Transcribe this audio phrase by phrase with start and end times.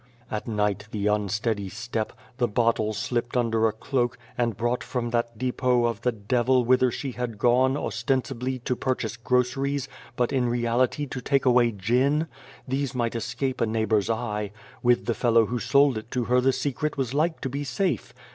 [0.31, 5.37] "'At night the unsteady step, the bottle slipped under a cloak, and brought from that
[5.37, 11.05] depot of the devil whither she had gone, ostensibly, to purchase groceries, but in reality
[11.05, 12.25] to take away gin
[12.67, 14.49] these might escape a neigh bour's eye.
[14.81, 18.11] With the fellow who sold it to her the secret was like to be safe.